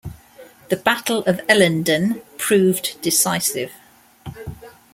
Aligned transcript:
The 0.69 0.77
Battle 0.77 1.19
of 1.27 1.41
Ellendun 1.45 2.23
proved 2.39 2.99
decisive. 3.03 3.71